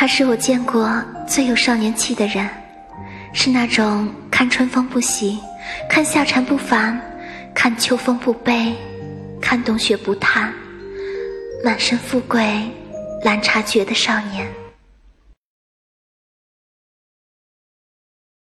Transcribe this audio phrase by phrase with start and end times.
[0.00, 0.90] 他是我见过
[1.28, 2.48] 最有少年气的人
[3.34, 5.38] 是那种看春风不喜
[5.90, 6.98] 看夏蝉不烦
[7.54, 8.74] 看秋风不悲
[9.42, 10.50] 看冬雪不叹
[11.62, 12.42] 满身富贵
[13.22, 14.59] 懒察觉的少年。